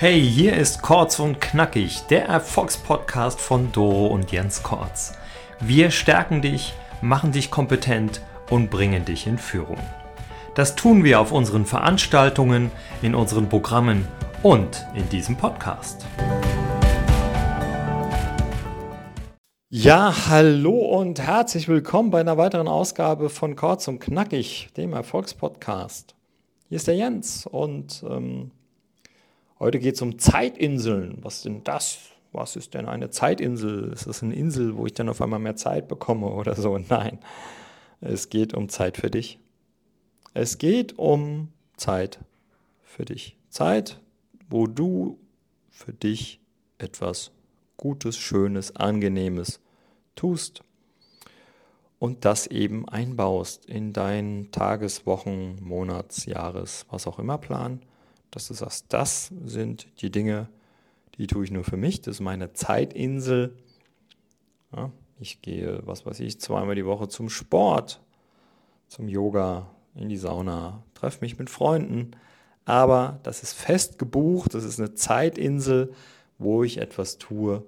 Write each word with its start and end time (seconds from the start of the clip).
Hey, 0.00 0.22
hier 0.22 0.56
ist 0.56 0.80
Kurz 0.80 1.18
und 1.18 1.40
Knackig, 1.40 2.02
der 2.08 2.26
Erfolgspodcast 2.26 3.40
von 3.40 3.72
Doro 3.72 4.06
und 4.06 4.30
Jens 4.30 4.62
Kortz. 4.62 5.14
Wir 5.58 5.90
stärken 5.90 6.40
dich, 6.40 6.72
machen 7.02 7.32
dich 7.32 7.50
kompetent 7.50 8.22
und 8.48 8.70
bringen 8.70 9.04
dich 9.04 9.26
in 9.26 9.38
Führung. 9.38 9.80
Das 10.54 10.76
tun 10.76 11.02
wir 11.02 11.18
auf 11.18 11.32
unseren 11.32 11.66
Veranstaltungen, 11.66 12.70
in 13.02 13.16
unseren 13.16 13.48
Programmen 13.48 14.06
und 14.44 14.86
in 14.94 15.08
diesem 15.08 15.34
Podcast. 15.34 16.06
Ja, 19.68 20.14
hallo 20.28 20.78
und 20.78 21.20
herzlich 21.20 21.66
willkommen 21.66 22.12
bei 22.12 22.20
einer 22.20 22.36
weiteren 22.36 22.68
Ausgabe 22.68 23.30
von 23.30 23.56
Kurz 23.56 23.88
und 23.88 23.98
Knackig, 23.98 24.68
dem 24.76 24.92
Erfolgspodcast. 24.92 26.14
Hier 26.68 26.76
ist 26.76 26.86
der 26.86 26.94
Jens 26.94 27.46
und 27.46 28.04
ähm, 28.08 28.52
Heute 29.60 29.80
geht 29.80 29.96
es 29.96 30.02
um 30.02 30.20
Zeitinseln. 30.20 31.18
Was 31.22 31.42
sind 31.42 31.66
das? 31.66 31.98
Was 32.30 32.54
ist 32.54 32.74
denn 32.74 32.86
eine 32.86 33.10
Zeitinsel? 33.10 33.92
Ist 33.92 34.06
das 34.06 34.22
eine 34.22 34.34
Insel, 34.34 34.76
wo 34.76 34.86
ich 34.86 34.94
dann 34.94 35.08
auf 35.08 35.20
einmal 35.20 35.40
mehr 35.40 35.56
Zeit 35.56 35.88
bekomme 35.88 36.28
oder 36.28 36.54
so? 36.54 36.78
Nein, 36.88 37.18
es 38.00 38.28
geht 38.28 38.54
um 38.54 38.68
Zeit 38.68 38.96
für 38.98 39.10
dich. 39.10 39.40
Es 40.32 40.58
geht 40.58 40.96
um 40.96 41.48
Zeit 41.76 42.20
für 42.84 43.04
dich. 43.04 43.36
Zeit, 43.48 44.00
wo 44.48 44.68
du 44.68 45.18
für 45.70 45.92
dich 45.92 46.40
etwas 46.78 47.32
Gutes, 47.76 48.16
Schönes, 48.16 48.76
Angenehmes 48.76 49.60
tust 50.14 50.62
und 51.98 52.24
das 52.24 52.46
eben 52.46 52.88
einbaust 52.88 53.66
in 53.66 53.92
deinen 53.92 54.52
Tages-, 54.52 55.04
Wochen-, 55.04 55.56
Monats-, 55.60 56.26
Jahres-, 56.26 56.86
was 56.90 57.08
auch 57.08 57.18
immer 57.18 57.38
Plan 57.38 57.80
dass 58.30 58.48
du 58.48 58.54
sagst, 58.54 58.86
das 58.88 59.32
sind 59.44 59.88
die 60.00 60.10
Dinge, 60.10 60.48
die 61.16 61.26
tue 61.26 61.44
ich 61.44 61.50
nur 61.50 61.64
für 61.64 61.76
mich, 61.76 62.00
das 62.00 62.16
ist 62.16 62.20
meine 62.20 62.52
Zeitinsel. 62.52 63.56
Ja, 64.74 64.90
ich 65.18 65.42
gehe, 65.42 65.80
was 65.84 66.06
weiß 66.06 66.20
ich, 66.20 66.40
zweimal 66.40 66.74
die 66.74 66.86
Woche 66.86 67.08
zum 67.08 67.28
Sport, 67.28 68.00
zum 68.86 69.08
Yoga, 69.08 69.70
in 69.94 70.08
die 70.08 70.16
Sauna, 70.16 70.82
treffe 70.94 71.20
mich 71.22 71.38
mit 71.38 71.50
Freunden, 71.50 72.12
aber 72.64 73.18
das 73.22 73.42
ist 73.42 73.54
fest 73.54 73.98
gebucht, 73.98 74.54
das 74.54 74.64
ist 74.64 74.78
eine 74.78 74.94
Zeitinsel, 74.94 75.92
wo 76.38 76.62
ich 76.62 76.78
etwas 76.78 77.18
tue, 77.18 77.64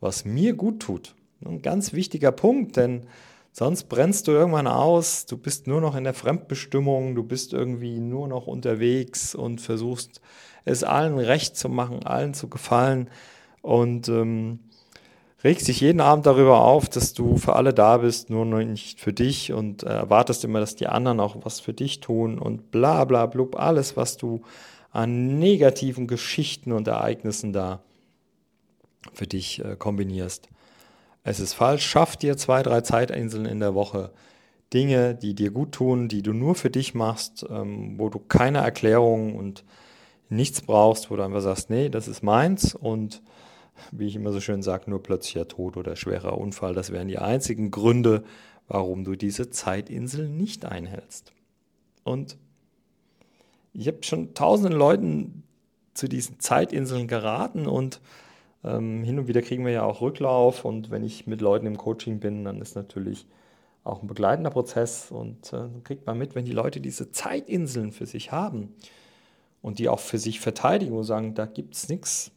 was 0.00 0.24
mir 0.24 0.54
gut 0.54 0.80
tut. 0.80 1.14
Ein 1.44 1.60
ganz 1.60 1.92
wichtiger 1.92 2.32
Punkt, 2.32 2.76
denn 2.76 3.06
Sonst 3.58 3.84
brennst 3.84 4.28
du 4.28 4.32
irgendwann 4.32 4.66
aus, 4.66 5.24
du 5.24 5.38
bist 5.38 5.66
nur 5.66 5.80
noch 5.80 5.96
in 5.96 6.04
der 6.04 6.12
Fremdbestimmung, 6.12 7.14
du 7.14 7.22
bist 7.22 7.54
irgendwie 7.54 8.00
nur 8.00 8.28
noch 8.28 8.46
unterwegs 8.46 9.34
und 9.34 9.62
versuchst 9.62 10.20
es 10.66 10.84
allen 10.84 11.16
recht 11.16 11.56
zu 11.56 11.70
machen, 11.70 12.04
allen 12.04 12.34
zu 12.34 12.50
gefallen 12.50 13.08
und 13.62 14.10
ähm, 14.10 14.58
regst 15.42 15.68
dich 15.68 15.80
jeden 15.80 16.02
Abend 16.02 16.26
darüber 16.26 16.64
auf, 16.64 16.90
dass 16.90 17.14
du 17.14 17.38
für 17.38 17.56
alle 17.56 17.72
da 17.72 17.96
bist, 17.96 18.28
nur 18.28 18.44
noch 18.44 18.62
nicht 18.62 19.00
für 19.00 19.14
dich 19.14 19.54
und 19.54 19.84
äh, 19.84 19.86
erwartest 19.86 20.44
immer, 20.44 20.60
dass 20.60 20.76
die 20.76 20.88
anderen 20.88 21.18
auch 21.18 21.38
was 21.40 21.58
für 21.58 21.72
dich 21.72 22.00
tun 22.00 22.38
und 22.38 22.70
bla 22.70 23.06
bla 23.06 23.24
blub, 23.24 23.58
alles, 23.58 23.96
was 23.96 24.18
du 24.18 24.42
an 24.90 25.38
negativen 25.38 26.06
Geschichten 26.06 26.72
und 26.72 26.88
Ereignissen 26.88 27.54
da 27.54 27.80
für 29.14 29.26
dich 29.26 29.64
äh, 29.64 29.76
kombinierst. 29.76 30.50
Es 31.26 31.40
ist 31.40 31.54
falsch. 31.54 31.84
Schaff 31.84 32.16
dir 32.16 32.36
zwei, 32.36 32.62
drei 32.62 32.82
Zeitinseln 32.82 33.46
in 33.46 33.58
der 33.58 33.74
Woche. 33.74 34.12
Dinge, 34.72 35.16
die 35.16 35.34
dir 35.34 35.50
gut 35.50 35.72
tun, 35.72 36.06
die 36.06 36.22
du 36.22 36.32
nur 36.32 36.54
für 36.54 36.70
dich 36.70 36.94
machst, 36.94 37.44
ähm, 37.50 37.98
wo 37.98 38.08
du 38.10 38.20
keine 38.20 38.58
Erklärung 38.58 39.34
und 39.34 39.64
nichts 40.28 40.60
brauchst, 40.60 41.10
wo 41.10 41.16
du 41.16 41.24
einfach 41.24 41.40
sagst, 41.40 41.68
nee, 41.68 41.88
das 41.88 42.06
ist 42.06 42.22
meins 42.22 42.76
und 42.76 43.22
wie 43.90 44.06
ich 44.06 44.14
immer 44.14 44.30
so 44.30 44.40
schön 44.40 44.62
sage, 44.62 44.88
nur 44.88 45.02
plötzlicher 45.02 45.48
Tod 45.48 45.76
oder 45.76 45.96
schwerer 45.96 46.38
Unfall. 46.38 46.74
Das 46.74 46.92
wären 46.92 47.08
die 47.08 47.18
einzigen 47.18 47.72
Gründe, 47.72 48.22
warum 48.68 49.02
du 49.02 49.16
diese 49.16 49.50
Zeitinsel 49.50 50.28
nicht 50.28 50.64
einhältst. 50.64 51.32
Und 52.04 52.38
ich 53.72 53.88
habe 53.88 53.98
schon 54.02 54.32
tausenden 54.34 54.78
Leuten 54.78 55.42
zu 55.92 56.08
diesen 56.08 56.38
Zeitinseln 56.38 57.08
geraten 57.08 57.66
und 57.66 58.00
ähm, 58.66 59.04
hin 59.04 59.18
und 59.18 59.28
wieder 59.28 59.42
kriegen 59.42 59.64
wir 59.64 59.72
ja 59.72 59.84
auch 59.84 60.00
Rücklauf 60.00 60.64
und 60.64 60.90
wenn 60.90 61.04
ich 61.04 61.26
mit 61.26 61.40
Leuten 61.40 61.66
im 61.66 61.78
Coaching 61.78 62.20
bin, 62.20 62.44
dann 62.44 62.60
ist 62.60 62.74
natürlich 62.74 63.26
auch 63.84 64.02
ein 64.02 64.08
begleitender 64.08 64.50
Prozess 64.50 65.10
und 65.12 65.52
äh, 65.52 65.68
kriegt 65.84 66.06
man 66.06 66.18
mit, 66.18 66.34
wenn 66.34 66.44
die 66.44 66.52
Leute 66.52 66.80
diese 66.80 67.12
Zeitinseln 67.12 67.92
für 67.92 68.06
sich 68.06 68.32
haben 68.32 68.74
und 69.62 69.78
die 69.78 69.88
auch 69.88 70.00
für 70.00 70.18
sich 70.18 70.40
verteidigen 70.40 70.96
und 70.96 71.04
sagen, 71.04 71.34
da 71.34 71.46
gibt 71.46 71.74
es 71.74 71.88
nichts, 71.88 72.32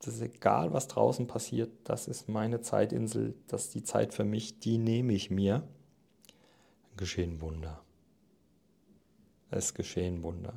das 0.00 0.14
ist 0.14 0.22
egal, 0.22 0.72
was 0.72 0.88
draußen 0.88 1.26
passiert, 1.26 1.70
das 1.84 2.08
ist 2.08 2.28
meine 2.28 2.62
Zeitinsel, 2.62 3.34
das 3.46 3.66
ist 3.66 3.74
die 3.74 3.84
Zeit 3.84 4.14
für 4.14 4.24
mich, 4.24 4.58
die 4.60 4.78
nehme 4.78 5.12
ich 5.12 5.30
mir, 5.30 5.62
dann 6.88 6.96
geschehen 6.96 7.40
Wunder. 7.42 7.82
Es 9.50 9.74
geschehen 9.74 10.22
Wunder. 10.22 10.54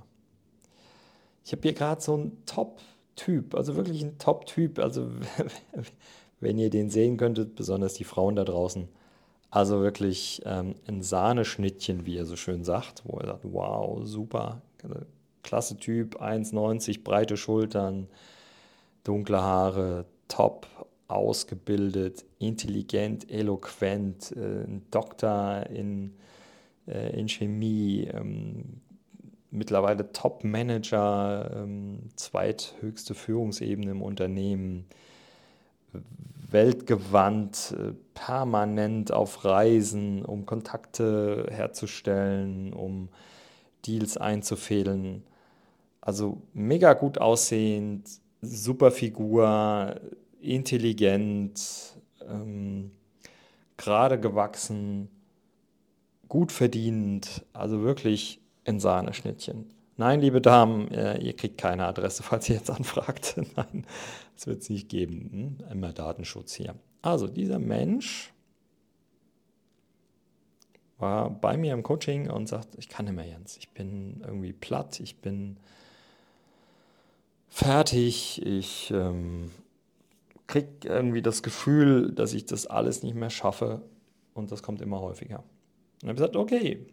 Ich 1.43 1.51
habe 1.51 1.61
hier 1.61 1.73
gerade 1.73 2.01
so 2.01 2.15
ein 2.15 2.45
Top 2.45 2.79
Typ, 3.17 3.53
also 3.53 3.75
wirklich 3.75 4.01
ein 4.01 4.17
Top-Typ. 4.17 4.79
Also 4.79 5.09
wenn 6.39 6.57
ihr 6.57 6.69
den 6.69 6.89
sehen 6.89 7.17
könntet, 7.17 7.55
besonders 7.55 7.93
die 7.95 8.05
Frauen 8.05 8.37
da 8.37 8.45
draußen. 8.45 8.87
Also 9.49 9.81
wirklich 9.81 10.41
ähm, 10.45 10.75
ein 10.87 11.01
Sahneschnittchen, 11.01 12.05
wie 12.05 12.17
er 12.17 12.25
so 12.25 12.35
schön 12.35 12.63
sagt, 12.63 13.03
wo 13.05 13.17
er 13.17 13.27
sagt, 13.27 13.43
wow, 13.43 14.01
super, 14.05 14.61
klasse 15.43 15.77
Typ, 15.77 16.21
1,90, 16.21 17.03
breite 17.03 17.37
Schultern, 17.37 18.07
dunkle 19.03 19.41
Haare, 19.41 20.05
top 20.27 20.67
ausgebildet, 21.07 22.25
intelligent, 22.39 23.31
eloquent, 23.31 24.33
äh, 24.35 24.65
ein 24.65 24.85
Doktor 24.91 25.65
in, 25.67 26.13
äh, 26.85 27.17
in 27.17 27.29
Chemie, 27.29 28.09
ähm, 28.13 28.81
mittlerweile 29.51 30.11
Top-Manager, 30.11 31.51
ähm, 31.55 31.99
zweithöchste 32.15 33.13
Führungsebene 33.13 33.91
im 33.91 34.01
Unternehmen, 34.01 34.85
weltgewandt, 36.49 37.75
äh, 37.77 37.93
permanent 38.13 39.11
auf 39.11 39.45
Reisen, 39.45 40.23
um 40.25 40.45
Kontakte 40.45 41.47
herzustellen, 41.49 42.73
um 42.73 43.09
Deals 43.85 44.17
einzufädeln. 44.17 45.23
Also 46.01 46.41
mega 46.53 46.93
gut 46.93 47.17
aussehend, 47.19 48.09
super 48.41 48.91
Figur, 48.91 49.99
intelligent, 50.39 51.97
ähm, 52.27 52.91
gerade 53.75 54.19
gewachsen, 54.19 55.09
gut 56.27 56.51
verdient, 56.51 57.45
also 57.53 57.81
wirklich 57.81 58.41
in 58.67 58.79
Sahneschnittchen. 58.79 59.65
Nein, 59.95 60.21
liebe 60.21 60.41
Damen, 60.41 60.89
äh, 60.89 61.17
ihr 61.19 61.33
kriegt 61.33 61.57
keine 61.57 61.87
Adresse, 61.87 62.21
falls 62.21 62.47
ihr 62.49 62.55
jetzt 62.57 62.69
anfragt. 62.69 63.35
Nein, 63.55 63.85
das 64.35 64.45
wird 64.45 64.61
es 64.61 64.69
nicht 64.69 64.89
geben. 64.89 65.57
Hm? 65.59 65.71
Immer 65.71 65.93
Datenschutz 65.93 66.53
hier. 66.53 66.75
Also, 67.01 67.27
dieser 67.27 67.57
Mensch 67.57 68.31
war 70.99 71.29
bei 71.29 71.57
mir 71.57 71.73
im 71.73 71.81
Coaching 71.81 72.29
und 72.29 72.47
sagt, 72.47 72.75
ich 72.77 72.89
kann 72.89 73.05
nicht 73.05 73.15
mehr, 73.15 73.25
Jens. 73.25 73.57
Ich 73.57 73.69
bin 73.69 74.21
irgendwie 74.25 74.53
platt, 74.53 74.99
ich 74.99 75.17
bin 75.21 75.57
fertig, 77.49 78.45
ich 78.45 78.91
ähm, 78.91 79.51
kriege 80.47 80.69
irgendwie 80.83 81.21
das 81.21 81.41
Gefühl, 81.41 82.11
dass 82.11 82.33
ich 82.33 82.45
das 82.45 82.67
alles 82.67 83.01
nicht 83.03 83.15
mehr 83.15 83.29
schaffe 83.29 83.81
und 84.33 84.51
das 84.51 84.61
kommt 84.61 84.81
immer 84.81 84.99
häufiger. 84.99 85.37
Und 85.37 86.03
ich 86.03 86.09
habe 86.09 86.15
gesagt, 86.15 86.35
okay, 86.35 86.85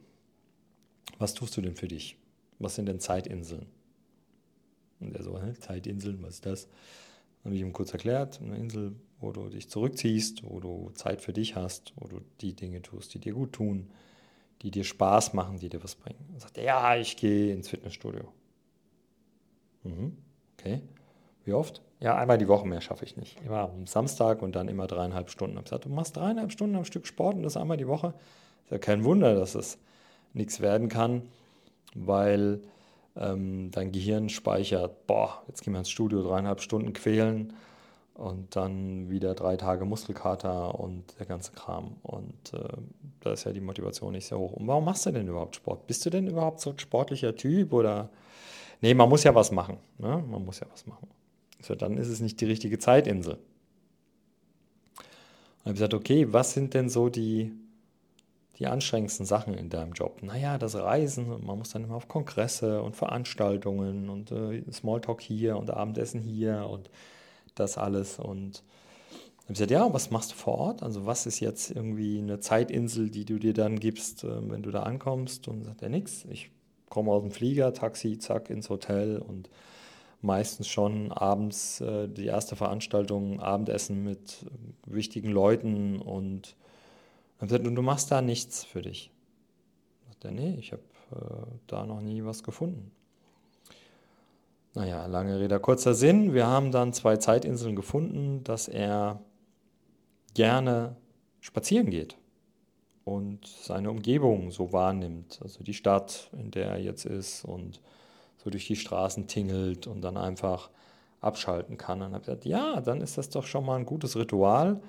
was 1.19 1.35
tust 1.35 1.57
du 1.57 1.61
denn 1.61 1.77
für 1.77 1.89
dich? 1.89 2.17
Was 2.59 2.75
sind 2.75 2.87
denn 2.87 3.01
Zeitinseln? 3.01 3.67
Und 5.01 5.15
er 5.15 5.23
so, 5.23 5.41
Hä, 5.41 5.53
Zeitinseln, 5.55 6.23
was 6.23 6.35
ist 6.35 6.47
das? 6.47 6.67
Dann 6.67 7.51
habe 7.51 7.57
ich 7.57 7.61
ihm 7.61 7.73
kurz 7.73 7.93
erklärt, 7.93 8.41
eine 8.41 8.57
Insel, 8.57 8.97
wo 9.21 9.33
du 9.33 9.49
dich 9.49 9.69
zurückziehst, 9.69 10.45
wo 10.45 10.61
du 10.61 10.91
Zeit 10.95 11.21
für 11.21 11.33
dich 11.33 11.57
hast, 11.57 11.93
wo 11.97 12.09
du 12.09 12.21
die 12.41 12.55
Dinge 12.55 12.81
tust, 12.83 13.13
die 13.15 13.19
dir 13.19 13.35
gut 13.35 13.53
tun, 13.53 13.91
die 14.63 14.71
dir 14.71 14.85
Spaß 14.85 15.35
machen, 15.35 15.59
die 15.59 15.69
dir 15.69 15.83
was 15.83 15.95
bringen. 15.95 16.25
Dann 16.31 16.41
sagt 16.41 16.57
er, 16.59 16.65
ja, 16.65 16.97
ich 16.97 17.17
gehe 17.17 17.53
ins 17.53 17.69
Fitnessstudio. 17.69 18.33
Mhm, 19.83 20.17
okay. 20.59 20.81
Wie 21.45 21.53
oft? 21.53 21.83
Ja, 22.01 22.17
einmal 22.17 22.39
die 22.39 22.49
Woche 22.49 22.67
mehr 22.67 22.81
schaffe 22.81 23.05
ich 23.05 23.17
nicht. 23.17 23.41
Immer 23.45 23.71
am 23.71 23.87
Samstag 23.87 24.43
und 24.43 24.57
dann 24.57 24.69
immer 24.69 24.87
dreieinhalb 24.87 25.31
Stunden. 25.31 25.55
Ich 25.55 25.59
habe 25.59 25.65
gesagt, 25.65 25.85
du 25.85 25.91
machst 25.91 26.17
dreieinhalb 26.17 26.53
Stunden 26.53 26.77
am 26.77 26.85
Stück 26.85 27.07
Sport 27.07 27.37
und 27.37 27.43
das 27.43 27.57
einmal 27.57 27.77
die 27.77 27.89
Woche. 27.89 28.15
Ist 28.65 28.73
ja 28.73 28.79
kein 28.79 29.05
Wunder, 29.05 29.35
dass 29.35 29.55
es 29.55 29.79
nichts 30.35 30.61
werden 30.61 30.89
kann, 30.89 31.23
weil 31.95 32.61
ähm, 33.17 33.71
dein 33.71 33.93
Gehirn 33.93 34.29
speichert, 34.29 35.07
boah, 35.07 35.43
jetzt 35.49 35.63
gehen 35.63 35.73
wir 35.73 35.79
ins 35.79 35.91
Studio 35.91 36.23
dreieinhalb 36.23 36.61
Stunden 36.61 36.93
quälen 36.93 37.55
und 38.15 38.55
dann 38.55 39.11
wieder 39.11 39.35
drei 39.35 39.57
Tage 39.57 39.85
Muskelkater 39.85 40.79
und 40.79 41.19
der 41.19 41.27
ganze 41.27 41.53
Kram. 41.53 41.97
Und 42.03 42.53
äh, 42.53 42.69
da 43.21 43.33
ist 43.33 43.45
ja 43.45 43.53
die 43.53 43.61
Motivation 43.61 44.13
nicht 44.13 44.27
sehr 44.27 44.39
hoch. 44.39 44.53
Und 44.53 44.67
warum 44.67 44.85
machst 44.85 45.07
du 45.07 45.11
denn 45.11 45.27
überhaupt 45.27 45.57
Sport? 45.57 45.87
Bist 45.87 46.05
du 46.07 46.11
denn 46.11 46.29
überhaupt 46.29 46.61
so 46.61 46.71
ein 46.71 46.79
sportlicher 46.79 47.35
Typ 47.35 47.73
oder? 47.73 48.11
Nee, 48.81 48.95
man 48.95 49.09
muss 49.09 49.25
ja 49.25 49.35
was 49.35 49.51
machen. 49.51 49.79
Ne? 49.99 50.23
Man 50.29 50.45
muss 50.45 50.61
ja 50.61 50.67
was 50.71 50.87
machen. 50.87 51.09
So, 51.61 51.75
dann 51.75 51.97
ist 51.97 52.09
es 52.09 52.21
nicht 52.21 52.41
die 52.41 52.45
richtige 52.45 52.79
Zeitinsel. 52.79 53.35
Und 53.35 53.41
ich 55.59 55.65
habe 55.65 55.75
gesagt, 55.75 55.95
okay, 55.95 56.33
was 56.33 56.53
sind 56.53 56.75
denn 56.75 56.89
so 56.89 57.09
die, 57.09 57.53
die 58.59 58.67
anstrengendsten 58.67 59.27
Sachen 59.27 59.55
in 59.55 59.69
deinem 59.69 59.93
Job? 59.93 60.23
Naja, 60.23 60.59
das 60.59 60.77
Reisen, 60.77 61.29
man 61.45 61.59
muss 61.59 61.71
dann 61.71 61.85
immer 61.85 61.97
auf 61.97 62.09
Kongresse 62.09 62.83
und 62.83 62.97
Veranstaltungen 62.97 64.09
und 64.09 64.31
äh, 64.31 64.63
Smalltalk 64.73 65.21
hier 65.21 65.57
und 65.57 65.71
Abendessen 65.71 66.21
hier 66.21 66.67
und 66.71 66.91
das 67.55 67.79
alles. 67.79 68.19
Und 68.19 68.63
ich 69.11 69.45
habe 69.45 69.53
gesagt, 69.55 69.71
ja, 69.71 69.93
was 69.93 70.11
machst 70.11 70.33
du 70.33 70.37
vor 70.37 70.59
Ort? 70.59 70.83
Also 70.83 71.07
was 71.07 71.27
ist 71.27 71.41
jetzt 71.41 71.71
irgendwie 71.71 72.19
eine 72.19 72.41
Zeitinsel, 72.41 73.11
die 73.11 73.25
du 73.25 73.39
dir 73.39 73.55
dann 73.55 73.81
gibst, 73.81 74.25
äh, 74.25 74.51
wenn 74.51 74.63
du 74.63 74.71
da 74.71 74.85
ankommst? 74.85 75.49
Und 75.49 75.65
sagt 75.65 75.83
er, 75.83 75.89
nix, 75.89 76.25
ich 76.31 76.51
komme 76.89 77.11
aus 77.11 77.23
dem 77.23 77.33
Flieger, 77.33 77.73
Taxi, 77.75 78.19
zack, 78.19 78.51
ins 78.51 78.71
Hotel 78.71 79.19
und 79.19 79.51
meistens 80.23 80.69
schon 80.69 81.13
abends 81.13 81.81
äh, 81.81 82.09
die 82.09 82.27
erste 82.27 82.57
Veranstaltung, 82.57 83.41
Abendessen 83.41 84.03
mit 84.03 84.47
wichtigen 84.87 85.31
Leuten 85.31 86.01
und 86.01 86.57
und 87.41 87.51
du 87.51 87.83
machst 87.83 88.11
da 88.11 88.23
nichts 88.23 88.65
für 88.65 88.83
dich. 88.83 89.11
Sagt 90.09 90.25
er, 90.25 90.31
nee, 90.31 90.57
ich 90.59 90.73
habe 90.73 90.83
äh, 91.13 91.47
da 91.67 91.85
noch 91.87 92.01
nie 92.01 92.25
was 92.25 92.43
gefunden. 92.43 92.91
Naja, 94.75 95.07
lange 95.07 95.39
Rede, 95.39 95.61
kurzer 95.61 95.95
Sinn. 95.95 96.35
Wir 96.35 96.47
haben 96.47 96.73
dann 96.73 96.93
zwei 96.93 97.17
Zeitinseln 97.17 97.77
gefunden, 97.77 98.43
dass 98.43 98.67
er 98.67 99.21
gerne 100.35 100.97
spazieren 101.41 101.91
geht 101.91 102.17
und 103.05 103.47
seine 103.47 103.91
Umgebung 103.91 104.51
so 104.51 104.73
wahrnimmt. 104.73 105.39
Also 105.43 105.63
die 105.63 105.75
Stadt, 105.75 106.31
in 106.33 106.51
der 106.51 106.71
er 106.71 106.79
jetzt 106.79 107.05
ist 107.05 107.45
und 107.45 107.81
so 108.43 108.51
durch 108.51 108.67
die 108.67 108.77
Straßen 108.77 109.27
tingelt 109.29 109.87
und 109.87 110.01
dann 110.03 110.17
einfach 110.17 110.71
abschalten 111.21 111.77
kann. 111.79 112.03
Und 112.03 112.13
habe 112.13 112.25
gesagt, 112.25 112.45
ja, 112.45 112.81
dann 112.81 113.01
ist 113.01 113.17
das 113.17 113.31
doch 113.31 113.45
schon 113.45 113.65
mal 113.65 113.77
ein 113.77 113.87
gutes 113.87 114.17
Ritual, 114.17 114.81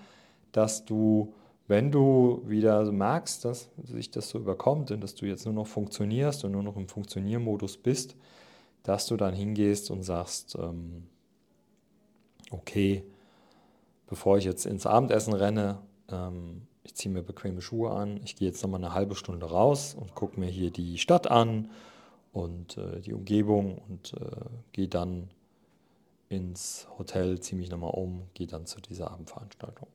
dass 0.52 0.86
du 0.86 1.34
wenn 1.68 1.92
du 1.92 2.44
wieder 2.46 2.92
merkst, 2.92 3.44
dass 3.46 3.70
sich 3.84 4.12
das 4.12 4.30
so 4.30 4.38
überkommt 4.38 4.92
und 4.92 5.02
dass 5.02 5.16
du 5.16 5.26
jetzt 5.26 5.46
nur 5.46 5.54
noch 5.54 5.68
funktionierst 5.68 6.46
und 6.46 6.52
nur 6.52 6.64
noch 6.64 6.76
im 6.76 6.88
Funktioniermodus 6.88 7.78
bist, 7.78 8.16
dass 8.84 9.08
du 9.08 9.18
dann 9.18 9.34
hingehst 9.34 9.90
und 9.90 10.04
sagst, 10.04 10.56
ähm, 10.60 11.08
okay, 12.52 13.04
bevor 14.08 14.38
ich 14.38 14.46
jetzt 14.46 14.66
ins 14.66 14.86
Abendessen 14.86 15.34
renne, 15.34 15.80
ähm, 16.10 16.68
ich 16.84 16.94
ziehe 16.94 17.12
mir 17.12 17.24
bequeme 17.24 17.62
Schuhe 17.62 17.90
an, 17.90 18.20
ich 18.24 18.36
gehe 18.36 18.48
jetzt 18.48 18.62
nochmal 18.62 18.84
eine 18.84 18.94
halbe 18.94 19.16
Stunde 19.16 19.48
raus 19.48 19.96
und 20.00 20.14
gucke 20.14 20.40
mir 20.40 20.50
hier 20.50 20.70
die 20.70 21.00
Stadt 21.00 21.32
an 21.32 21.72
und 22.32 22.78
äh, 22.78 23.02
die 23.02 23.14
Umgebung 23.14 23.80
und 23.90 24.14
äh, 24.14 24.46
gehe 24.72 24.88
dann 24.88 25.30
ins 26.30 26.88
Hotel, 27.00 27.40
ziehe 27.40 27.60
mich 27.60 27.72
nochmal 27.72 27.92
um, 27.92 28.24
gehe 28.36 28.46
dann 28.46 28.68
zu 28.68 28.80
dieser 28.82 29.10
Abendveranstaltung. 29.10 29.88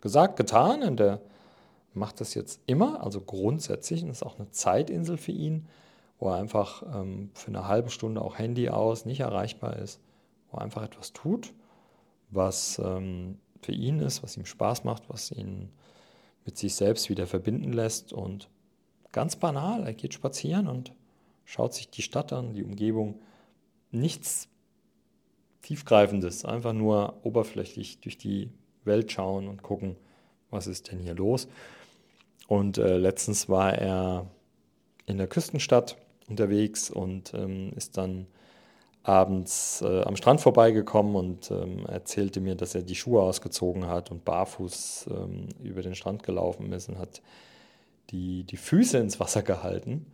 Gesagt, 0.00 0.36
getan. 0.36 0.82
Und 0.82 1.00
der 1.00 1.20
macht 1.94 2.20
das 2.20 2.34
jetzt 2.34 2.60
immer, 2.66 3.02
also 3.02 3.20
grundsätzlich, 3.20 4.02
und 4.02 4.08
das 4.08 4.18
ist 4.18 4.26
auch 4.26 4.38
eine 4.38 4.50
Zeitinsel 4.50 5.16
für 5.16 5.32
ihn, 5.32 5.66
wo 6.18 6.28
er 6.28 6.36
einfach 6.36 6.82
ähm, 6.94 7.30
für 7.34 7.48
eine 7.48 7.66
halbe 7.66 7.90
Stunde 7.90 8.20
auch 8.22 8.38
Handy 8.38 8.68
aus, 8.68 9.06
nicht 9.06 9.20
erreichbar 9.20 9.76
ist, 9.76 10.00
wo 10.50 10.58
er 10.58 10.62
einfach 10.62 10.82
etwas 10.82 11.12
tut, 11.12 11.52
was 12.30 12.80
ähm, 12.84 13.38
für 13.62 13.72
ihn 13.72 14.00
ist, 14.00 14.22
was 14.22 14.36
ihm 14.36 14.46
Spaß 14.46 14.84
macht, 14.84 15.08
was 15.08 15.30
ihn 15.30 15.70
mit 16.44 16.56
sich 16.58 16.74
selbst 16.74 17.08
wieder 17.08 17.26
verbinden 17.26 17.72
lässt. 17.72 18.12
Und 18.12 18.48
ganz 19.12 19.36
banal, 19.36 19.86
er 19.86 19.94
geht 19.94 20.14
spazieren 20.14 20.68
und 20.68 20.92
schaut 21.44 21.74
sich 21.74 21.90
die 21.90 22.02
Stadt 22.02 22.32
an, 22.32 22.54
die 22.54 22.64
Umgebung, 22.64 23.20
nichts 23.90 24.48
tiefgreifendes, 25.62 26.44
einfach 26.44 26.72
nur 26.72 27.18
oberflächlich 27.24 28.00
durch 28.00 28.16
die 28.16 28.50
Welt 28.84 29.12
schauen 29.12 29.48
und 29.48 29.62
gucken, 29.62 29.96
was 30.50 30.66
ist 30.66 30.90
denn 30.90 30.98
hier 30.98 31.14
los. 31.14 31.48
Und 32.48 32.78
äh, 32.78 32.96
letztens 32.96 33.48
war 33.48 33.74
er 33.74 34.26
in 35.06 35.18
der 35.18 35.28
Küstenstadt 35.28 35.96
unterwegs 36.28 36.90
und 36.90 37.32
ähm, 37.34 37.72
ist 37.76 37.96
dann 37.96 38.26
abends 39.02 39.82
äh, 39.82 40.02
am 40.02 40.16
Strand 40.16 40.40
vorbeigekommen 40.40 41.16
und 41.16 41.50
ähm, 41.50 41.86
erzählte 41.86 42.40
mir, 42.40 42.54
dass 42.54 42.74
er 42.74 42.82
die 42.82 42.94
Schuhe 42.94 43.22
ausgezogen 43.22 43.86
hat 43.86 44.10
und 44.10 44.24
barfuß 44.24 45.08
ähm, 45.10 45.48
über 45.62 45.82
den 45.82 45.94
Strand 45.94 46.22
gelaufen 46.22 46.72
ist 46.72 46.88
und 46.88 46.98
hat 46.98 47.22
die, 48.10 48.44
die 48.44 48.56
Füße 48.56 48.98
ins 48.98 49.20
Wasser 49.20 49.42
gehalten. 49.42 50.06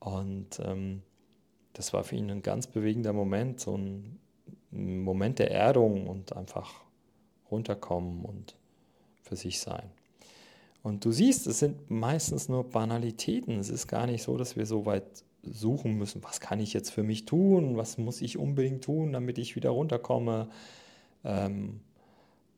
Und 0.00 0.60
ähm, 0.64 1.02
das 1.72 1.92
war 1.92 2.04
für 2.04 2.16
ihn 2.16 2.30
ein 2.30 2.42
ganz 2.42 2.66
bewegender 2.66 3.12
Moment, 3.12 3.60
so 3.60 3.76
ein 3.76 4.18
Moment 4.70 5.38
der 5.38 5.50
Erdung 5.50 6.06
und 6.06 6.36
einfach 6.36 6.72
runterkommen 7.50 8.24
und 8.24 8.56
für 9.22 9.36
sich 9.36 9.60
sein. 9.60 9.90
Und 10.82 11.04
du 11.04 11.12
siehst, 11.12 11.46
es 11.46 11.58
sind 11.58 11.90
meistens 11.90 12.48
nur 12.48 12.64
Banalitäten. 12.64 13.58
Es 13.58 13.68
ist 13.68 13.86
gar 13.86 14.06
nicht 14.06 14.22
so, 14.22 14.36
dass 14.36 14.56
wir 14.56 14.66
so 14.66 14.86
weit 14.86 15.24
suchen 15.42 15.96
müssen, 15.96 16.22
was 16.22 16.40
kann 16.40 16.60
ich 16.60 16.72
jetzt 16.72 16.90
für 16.90 17.02
mich 17.02 17.24
tun, 17.24 17.76
was 17.76 17.98
muss 17.98 18.20
ich 18.20 18.38
unbedingt 18.38 18.84
tun, 18.84 19.12
damit 19.12 19.38
ich 19.38 19.56
wieder 19.56 19.70
runterkomme. 19.70 20.48
Ähm, 21.24 21.80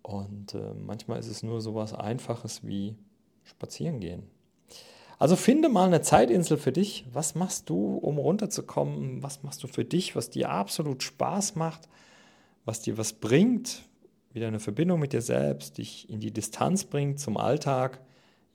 und 0.03 0.55
äh, 0.55 0.75
manchmal 0.75 1.21
ist 1.21 1.29
es 1.29 1.43
nur 1.43 1.61
so 1.61 1.75
was 1.75 1.95
Einfaches 1.95 2.67
wie 2.67 2.97
spazieren 3.45 4.01
gehen. 4.01 4.25
Also 5.19 5.37
finde 5.37 5.69
mal 5.69 5.87
eine 5.87 6.03
Zeitinsel 6.03 6.57
für 6.57 6.73
dich. 6.73 7.05
Was 7.13 7.37
machst 7.37 7.71
du, 7.71 7.97
um 7.97 8.19
runterzukommen? 8.19 9.23
Was 9.23 9.45
machst 9.45 9.63
du 9.63 9.69
für 9.69 9.85
dich, 9.85 10.17
was 10.17 10.31
dir 10.31 10.51
absolut 10.51 11.05
Spaß 11.05 11.55
macht, 11.55 11.89
was 12.65 12.81
dir 12.81 12.99
was 12.99 13.13
bringt, 13.13 13.85
wieder 14.33 14.49
eine 14.49 14.61
Verbindung 14.61 15.01
mit 15.01 15.13
dir 15.13 15.23
selbst, 15.23 15.79
dich 15.79 16.09
in 16.09 16.21
die 16.21 16.33
Distanz 16.33 16.85
bringt 16.85 17.21
zum 17.21 17.37
Alltag, 17.37 18.01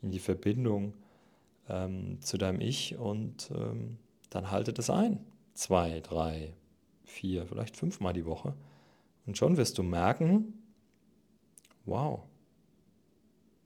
in 0.01 0.11
die 0.11 0.19
Verbindung 0.19 0.93
ähm, 1.69 2.21
zu 2.21 2.37
deinem 2.37 2.61
Ich 2.61 2.97
und 2.97 3.51
ähm, 3.51 3.97
dann 4.29 4.51
halte 4.51 4.73
das 4.73 4.89
ein. 4.89 5.19
Zwei, 5.53 6.01
drei, 6.01 6.53
vier, 7.03 7.45
vielleicht 7.45 7.77
fünfmal 7.77 8.13
die 8.13 8.25
Woche. 8.25 8.55
Und 9.25 9.37
schon 9.37 9.57
wirst 9.57 9.77
du 9.77 9.83
merken, 9.83 10.53
wow, 11.85 12.21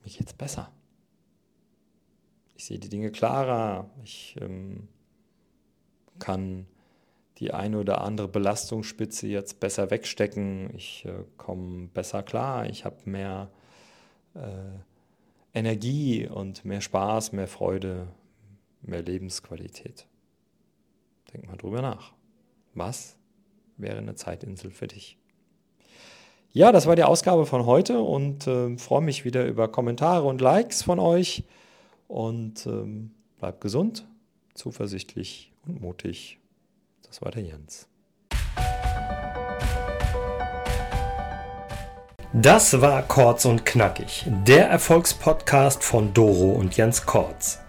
mir 0.03 0.11
geht's 0.11 0.33
besser. 0.33 0.71
Ich 2.55 2.65
sehe 2.65 2.79
die 2.79 2.89
Dinge 2.89 3.11
klarer, 3.11 3.89
ich 4.03 4.35
ähm, 4.39 4.87
kann 6.19 6.67
die 7.41 7.51
eine 7.51 7.79
oder 7.79 8.01
andere 8.01 8.27
Belastungsspitze 8.27 9.27
jetzt 9.27 9.59
besser 9.59 9.89
wegstecken, 9.89 10.69
ich 10.75 11.05
äh, 11.05 11.23
komme 11.37 11.87
besser 11.87 12.21
klar, 12.21 12.69
ich 12.69 12.85
habe 12.85 12.97
mehr 13.05 13.49
äh, 14.35 15.57
Energie 15.57 16.27
und 16.27 16.63
mehr 16.63 16.81
Spaß, 16.81 17.31
mehr 17.31 17.47
Freude, 17.47 18.07
mehr 18.83 19.01
Lebensqualität. 19.01 20.05
Denk 21.33 21.47
mal 21.47 21.57
drüber 21.57 21.81
nach. 21.81 22.13
Was 22.75 23.17
wäre 23.75 23.97
eine 23.97 24.13
Zeitinsel 24.13 24.69
für 24.69 24.87
dich? 24.87 25.17
Ja, 26.53 26.71
das 26.71 26.85
war 26.85 26.95
die 26.95 27.03
Ausgabe 27.03 27.47
von 27.47 27.65
heute 27.65 28.01
und 28.01 28.45
äh, 28.45 28.77
freue 28.77 29.01
mich 29.01 29.25
wieder 29.25 29.47
über 29.47 29.67
Kommentare 29.67 30.27
und 30.27 30.41
Likes 30.41 30.83
von 30.83 30.99
euch 30.99 31.43
und 32.07 32.67
ähm, 32.67 33.11
bleib 33.39 33.61
gesund, 33.61 34.05
zuversichtlich 34.53 35.51
und 35.65 35.81
mutig. 35.81 36.40
Das 37.11 37.21
war 37.21 37.31
der 37.31 37.43
Jens. 37.43 37.87
Das 42.31 42.79
war 42.79 43.01
Kortz 43.01 43.43
und 43.43 43.65
Knackig, 43.65 44.25
der 44.47 44.69
Erfolgspodcast 44.69 45.83
von 45.83 46.13
Doro 46.13 46.51
und 46.51 46.77
Jens 46.77 47.05
Kortz. 47.05 47.59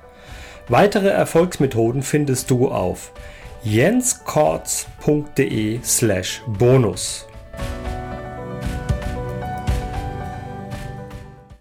Weitere 0.69 1.09
Erfolgsmethoden 1.09 2.05
findest 2.05 2.53
du 2.53 2.71
auf 2.71 3.11
jenskortz.de 3.65 5.81
slash 5.83 6.43
bonus. 6.47 7.27